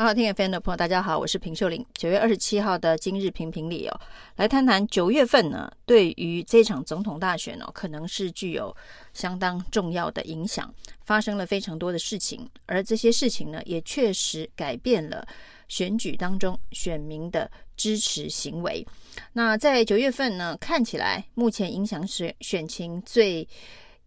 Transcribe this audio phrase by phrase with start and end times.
[0.00, 1.84] 好，听 FM 的朋友，大家好，我是平秀玲。
[1.92, 4.00] 九月二十七号的今日评评理哦，
[4.36, 8.72] 来谈谈九月份呢，对于这场总统大选哦，可能是具有
[9.12, 10.72] 相当重要的影响，
[11.04, 15.26] 发生了非常多的事情，而这些事情呢，也确实改变了
[15.66, 18.86] 选举当中选民的支持行为。
[19.32, 23.48] 那在九月份呢，看起来目前影响选选情最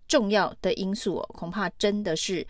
[0.08, 2.48] 重要的因素哦，恐怕真的是。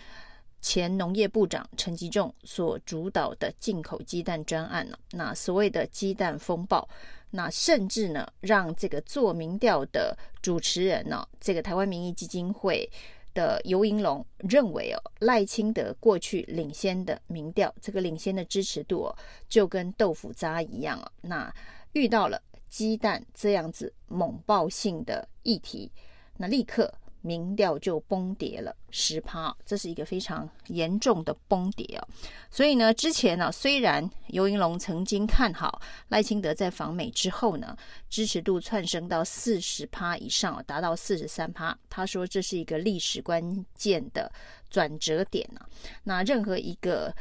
[0.61, 6.87] 前农业部长陈吉仲所主导的进口鸡蛋专案呢，那所谓的鸡蛋风暴，
[7.31, 12.87] 那甚至呢让这个做民调的主持人呢，这个台湾民意基金会
[13.33, 19.15] 的游盈龙认为哦，赖清德过去领先的民调，这个领先的支持度哦，
[19.49, 21.53] 就跟豆腐渣一样啊，那
[21.93, 25.91] 遇到了鸡蛋这样子猛爆性的议题，
[26.37, 26.93] 那立刻。
[27.21, 32.07] 民调就崩跌了十趴，这是一个非常严重的崩跌哦。
[32.49, 37.77] 所以呢，之前呢，虽然游盈隆曾经看好赖清德在访美之后呢，
[38.09, 41.77] 支持度窜升到四十趴以上，达到四十三趴。
[41.89, 44.31] 他说这是一个历史关键的
[44.69, 45.61] 转折点呢。
[46.03, 47.15] 那任何一个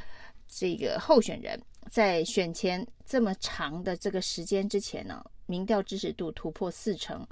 [0.48, 7.26] 这个候选人，在选前这么长的这个时间之前呢，民调支持度突破四成。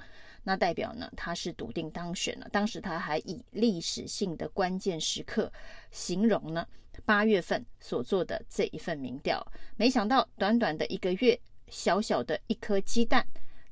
[0.49, 2.49] 那代表呢，他是笃定当选了。
[2.49, 5.53] 当时他还以历史性的关键时刻
[5.91, 6.67] 形容呢，
[7.05, 9.45] 八月份所做的这一份民调。
[9.77, 13.23] 没想到短短的一个月，小小的一颗鸡蛋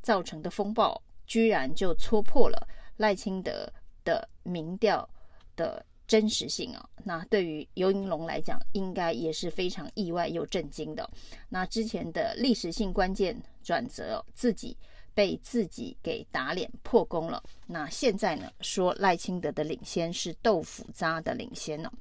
[0.03, 2.67] 造成的风暴，居然就戳破了
[2.98, 3.67] 赖清德
[4.05, 5.09] 的民调
[5.55, 6.89] 的真实性啊！
[7.03, 11.09] 那对于游盈隆来讲，应该也是非常意外又震惊的。
[11.50, 14.78] 那之前的历史性关键转折，自己。
[15.18, 17.42] 被自己给打脸破功了。
[17.66, 18.52] 那现在呢？
[18.62, 21.92] 说赖清德的领先是豆腐渣的领先呢？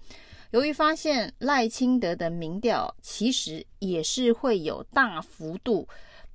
[0.51, 5.89] 由于发现赖清德的民调其实也是会有大幅度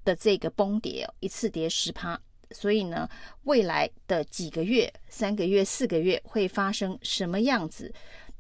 [0.04, 3.08] 的这个崩跌，一次跌十趴，所以呢，
[3.44, 7.94] 未来的几个月、三个月、四个月会发生什么样子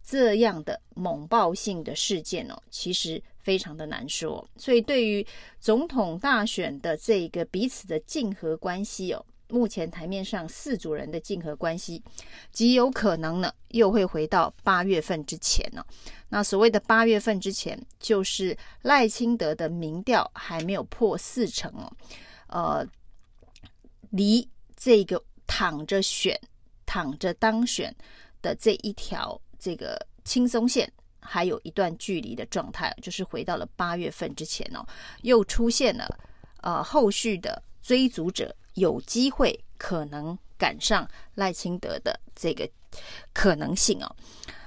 [0.03, 2.59] 这样的猛爆性的事件呢？
[2.71, 3.21] 其实。
[3.41, 5.25] 非常的难说，所以对于
[5.59, 12.01] 总统大选的这个彼此的竞合关系哦，目前台面上四组人的竞合关系
[12.51, 15.83] 极有可能呢又会回到八月份之前呢。
[16.29, 21.91] 那所谓的八月份之前，就是赖清德的民调还没有破四成哦，
[22.47, 22.87] 呃，
[24.11, 24.47] 离
[24.77, 26.39] 这个躺着选、
[26.85, 27.93] 躺着当选
[28.41, 30.91] 的这一条这个轻松线。
[31.21, 34.85] 还有一段距离的状态，就是回到了八月份之前哦，
[35.21, 36.19] 又出现了
[36.61, 42.67] 呃后续的追逐者有机会可能赶上赖清德的这个
[43.33, 44.15] 可能性哦。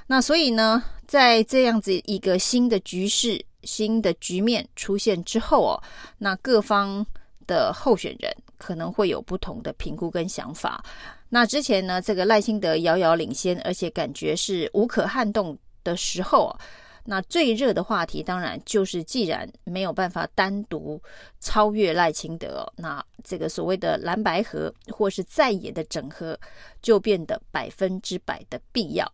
[0.07, 5.83] 那所以呢，在这样子一个新的局势、新的局面出现之后哦，
[6.19, 7.05] 那各方
[7.47, 10.85] 的候选人可能会有不同的评估跟想法。
[11.29, 15.59] 那之前呢，这个赖清德遥遥领先，而且感觉是无可撼动。
[15.85, 16.57] 的时候，
[17.05, 20.99] 那最热的话题当然就是，既然没有办法单独
[21.39, 26.39] 超越赖清德，那这个所谓的蓝白合或是在野的整合
[26.81, 29.07] 就变得百分之百的必要。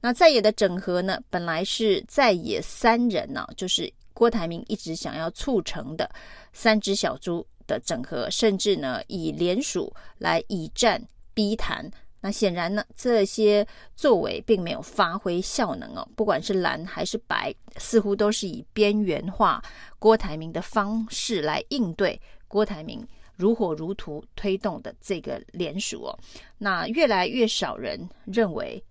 [0.00, 6.10] 那在野的整合呢，本来是在野三人呢，就是郭台铭一直想要促成的
[6.52, 11.00] 三只小猪的整合，甚至呢以联署来以战
[11.32, 11.88] 逼谈。
[12.26, 13.64] 那显然呢，这些
[13.94, 16.04] 作为并没有发挥效能哦。
[16.16, 19.62] 不管是蓝还是白，似乎都是以边缘化
[20.00, 23.06] 郭台铭的方式来应对郭台铭
[23.36, 26.18] 如火如荼推动的这个联署哦。
[26.58, 28.82] 那越来越少人认为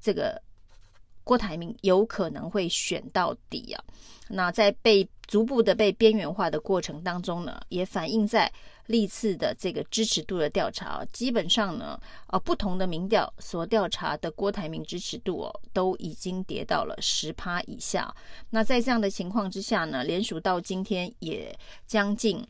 [0.00, 0.40] 这个
[1.22, 3.84] 郭台铭有可能会选到底啊。
[4.28, 8.50] 那在被逐步的被边缘化的过程当中呢，也反映在。
[8.88, 18.14] 历次的这个支持度的调查，基本上呢，呃，不同的民调所调查的郭台铭支持度哦，都已经跌到了十趴以下。
[18.48, 21.54] 那在这样的情况之下呢，连署到今天也
[21.86, 22.42] 将近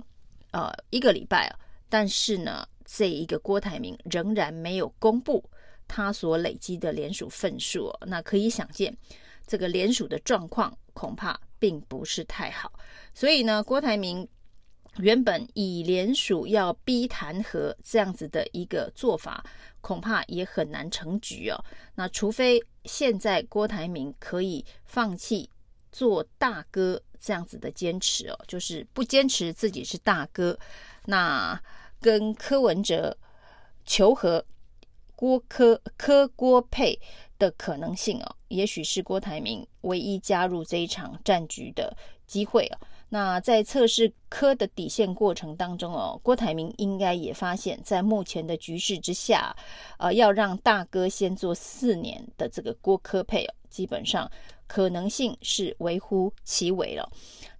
[0.52, 1.52] 呃一个礼拜，
[1.88, 5.42] 但是呢，这一个郭台铭仍然没有公布
[5.88, 7.92] 他所累积的连署份数。
[8.06, 8.96] 那可以想见，
[9.44, 12.72] 这个连署的状况恐怕并不是太好。
[13.12, 14.28] 所以呢，郭台铭。
[14.98, 19.44] 原本以联署要逼弹劾这样子的一个做法，
[19.80, 21.64] 恐怕也很难成局哦。
[21.94, 25.48] 那除非现在郭台铭可以放弃
[25.92, 30.58] 做大哥这样子的坚持哦，就是不坚持自己是大哥，
[31.06, 31.60] 那
[32.00, 33.16] 跟柯文哲
[33.84, 34.44] 求和，
[35.14, 36.98] 郭柯柯郭配
[37.38, 41.96] 的可能性哦，也许是郭台铭唯一加入这一场战局的
[42.26, 42.78] 机会啊。
[43.08, 49.54] 那在测试科的底线过程当中哦，郭台铭应该也发现，在目前的局势之下，
[49.98, 54.30] 呃，要让大哥先做四年的这个郭科配，基本上
[54.66, 57.10] 可能性是微乎其微了。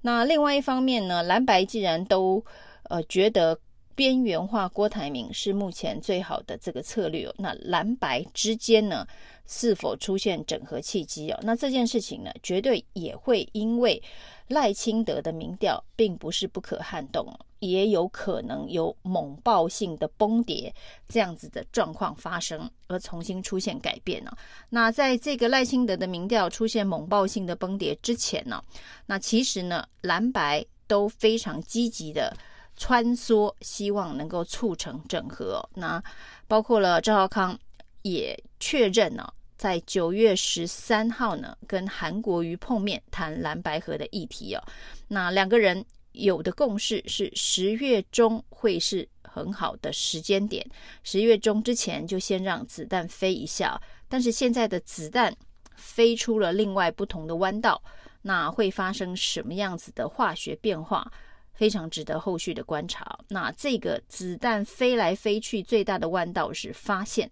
[0.03, 2.45] 那另外一方面呢，蓝白既然都
[2.85, 3.59] 呃觉得
[3.95, 9.07] 边缘化郭台铭是目前最好的这个策略，那蓝白之间呢，
[9.49, 11.41] 是否出现整合契机哦？
[11.43, 14.01] 那这件事情呢，绝对也会因为。
[14.49, 20.75] 赖清德的民调并不是不可撼动，也有可能有猛爆性的崩跌
[21.07, 24.33] 这样子的状况发生，而重新出现改变呢。
[24.71, 28.65] 那在这个赖清德的民调出现猛爆性的崩跌之前呢，
[29.05, 32.35] 那其实呢，蓝白都非常积极的
[32.75, 35.63] 穿梭，希望能够促成整合。
[35.75, 36.03] 那
[36.47, 37.59] 包括了赵浩康
[38.01, 39.35] 也确认了。
[39.59, 44.63] 在九月十三号呢，跟韩国瑜碰面谈蓝白合的议题哦。
[45.09, 50.65] 那两个人有的共识是十月中会是很好的时间点，
[51.03, 53.79] 十月中之前就先让子弹飞一下。
[54.09, 55.37] 但是现在的子弹
[55.75, 57.83] 飞出了另外不同的弯道，
[58.23, 61.11] 那会发生什么样子的化学变化？
[61.53, 63.19] 非常值得后续的观察。
[63.27, 67.29] 那这个子弹飞来飞去最大的弯道是发现。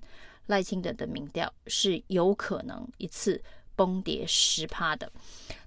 [0.47, 3.41] 赖清德的民调是有可能一次
[3.75, 5.11] 崩跌十趴的。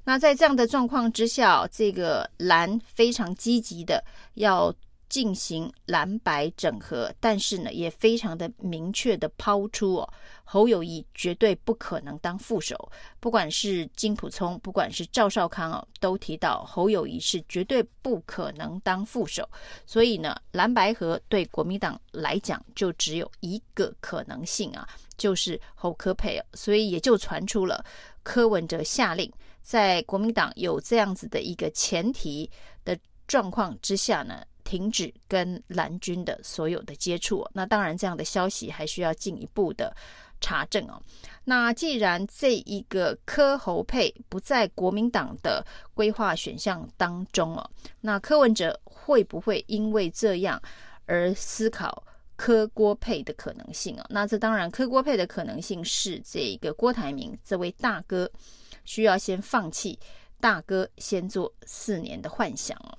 [0.03, 4.03] 那在这样的状况之下，这个蓝非常积极的
[4.35, 4.73] 要
[5.09, 10.13] 进行蓝白整合，但是呢，也非常的明确的抛出哦。
[10.43, 19.47] 侯友谊绝对不可能当副手，不管是金普聪，不管是赵少康哦，都提到侯友谊是绝对不可能当副手。
[19.85, 26.41] 所以呢，蓝白合对国民党来讲就只有一个可能性啊，就是侯柯配。
[26.53, 27.85] 所以也就传出了
[28.23, 29.31] 柯文哲下令，
[29.61, 32.49] 在国民党有这样子的一个前提
[32.83, 32.97] 的
[33.27, 37.43] 状况之下呢，停止跟蓝军的所有的接触。
[37.53, 39.95] 那当然，这样的消息还需要进一步的。
[40.41, 40.95] 查证哦，
[41.43, 45.61] 那既然这一个柯侯配不在国民党的
[45.93, 50.61] 规划选项当中哦，那柯文哲会不会因为这样
[51.07, 52.01] 而思考
[52.37, 54.05] 柯郭配的可能性啊？
[54.09, 58.31] 那这当然柯郭配的可能性是这个郭台铭这位大哥
[58.85, 59.99] 需要先放弃
[60.39, 62.97] 大哥先做四年的幻想哦。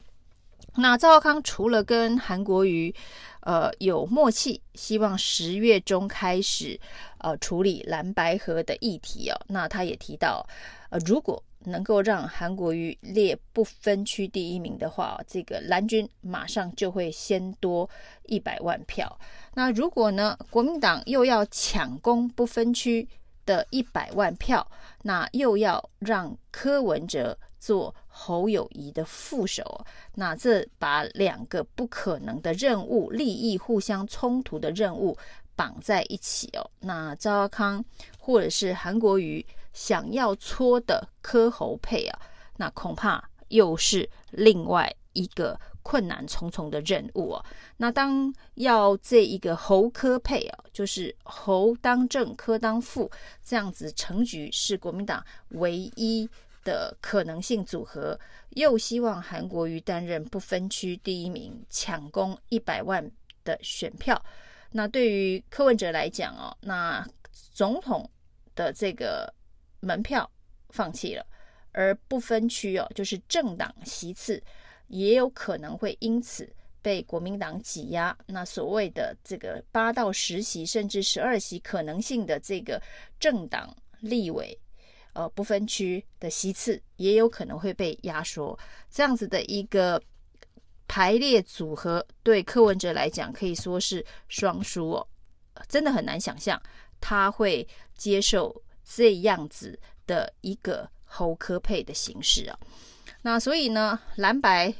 [0.76, 2.94] 那赵少康除了跟韩国瑜，
[3.40, 6.78] 呃，有默契，希望十月中开始，
[7.18, 9.40] 呃，处理蓝白合的议题哦。
[9.48, 10.46] 那他也提到，
[10.90, 17.88] 呃，如果能够让韩国瑜列不分区第一名的话，这个蓝军马上就会先多
[18.26, 19.18] 一百万票。
[19.54, 23.06] 那如果呢，国民党又要抢攻不分区
[23.44, 24.66] 的一百万票，
[25.02, 27.36] 那又要让柯文哲。
[27.60, 35.16] 做侯友宜的副手，那这把两个不可能的任务、利益互相冲突的任务
[35.54, 36.70] 绑在一起哦。
[36.80, 37.82] 那赵少康
[38.18, 42.18] 或者是韩国瑜想要搓的柯侯配啊，
[42.56, 47.44] 那恐怕又是另外一个困难重重的任务哦。
[47.76, 53.10] 那当要这一个侯柯配啊，就是侯当正、柯当副
[53.44, 56.28] 这样子成局，是国民党唯一。
[56.70, 58.16] 的可能性组合，
[58.50, 63.04] 又希望韩国瑜担任不分区第一名，抢攻一百万
[63.42, 64.24] 的选票。
[64.70, 68.08] 那对于柯文哲来讲哦，那总统
[68.54, 69.34] 的这个
[69.80, 70.30] 门票
[70.68, 71.26] 放弃了，
[71.72, 74.40] 而不分区哦，就是政党席次
[74.86, 76.48] 也有可能会因此
[76.80, 78.16] 被国民党挤压。
[78.26, 82.80] 那所谓的这个八到十席，甚至十二席可能性的这个
[83.18, 84.56] 政党立委。
[85.12, 88.56] 呃，不分区的席次也有可能会被压缩，
[88.88, 90.00] 这样子的一个
[90.86, 95.06] 排列组合，对柯文哲来讲可以说是双输哦，
[95.68, 96.60] 真的很难想象
[97.00, 99.76] 他会接受这样子
[100.06, 102.56] 的一个侯柯配的形式啊。
[103.22, 104.72] 那所以呢，蓝白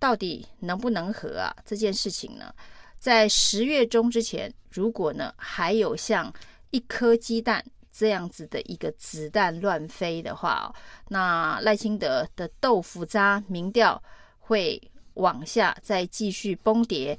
[0.00, 1.54] 到底能不能合啊？
[1.64, 2.52] 这件事情呢，
[2.98, 6.34] 在十月中之前，如果呢还有像
[6.72, 7.64] 一颗鸡蛋。
[7.96, 10.74] 这样子的一个子弹乱飞的话哦，
[11.08, 14.02] 那赖清德的豆腐渣民调
[14.40, 14.82] 会
[15.14, 17.16] 往下再继续崩跌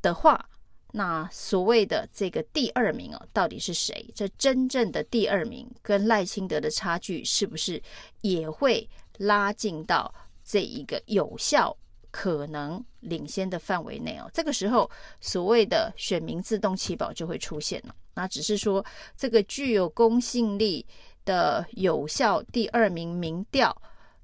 [0.00, 0.48] 的话，
[0.92, 4.10] 那所谓的这个第二名哦，到底是谁？
[4.14, 7.80] 这真正的第二名跟赖清德的差距是不是
[8.22, 8.88] 也会
[9.18, 11.76] 拉近到这一个有效
[12.10, 14.30] 可能领先的范围内哦？
[14.32, 14.90] 这个时候，
[15.20, 17.94] 所谓的选民自动弃保就会出现了。
[18.14, 18.84] 那只是说，
[19.16, 20.84] 这个具有公信力
[21.24, 23.74] 的有效第二名民调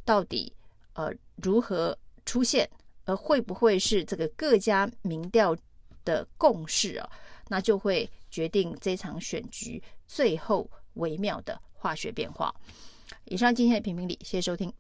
[0.04, 0.52] 到底
[0.94, 2.68] 呃如何出现，
[3.04, 5.56] 而会不会是这个各家民调
[6.04, 7.10] 的共识啊？
[7.48, 12.54] 那就会决定这场选举最后微妙的化学变化。
[13.24, 14.72] 以上今天的评评理，谢谢收听。